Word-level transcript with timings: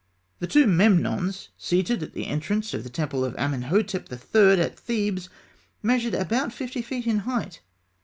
The 0.39 0.47
two 0.47 0.65
Memnons 0.65 1.49
seated 1.59 2.01
at 2.01 2.13
the 2.15 2.25
entrance 2.25 2.73
of 2.73 2.83
the 2.83 2.89
temple 2.89 3.23
of 3.23 3.35
Amenhotep 3.37 4.11
III., 4.11 4.59
at 4.59 4.75
Thebes, 4.79 5.29
measured 5.83 6.15
about 6.15 6.51
fifty 6.51 6.81
feet 6.81 7.05
in 7.05 7.19
height. 7.19 7.61